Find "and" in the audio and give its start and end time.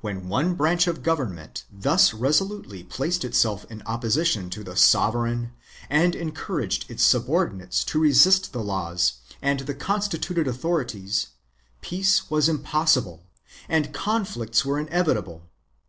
5.88-6.16, 9.40-9.60, 13.68-13.94